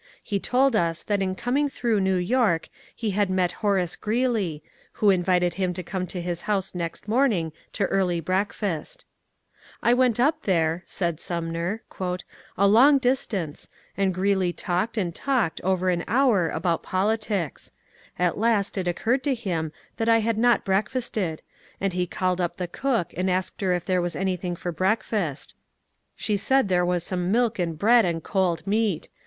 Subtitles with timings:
[0.23, 5.11] He told us that in coming through New York he had met Horace Greeley, who
[5.11, 9.05] invited him to come to his house next morning to early breakfast.
[9.59, 12.19] '^ I went up there," said Sumner, ^^
[12.57, 17.71] a long distance, and Grreeley talked and talked over an hour about politics.
[18.17, 21.43] At last it occurred to him that I had not breakfasted,
[21.79, 25.53] and he called up the cook, and asked her if there was anything for breakfast.
[26.15, 29.07] She said there was some milk and bread and cold meat.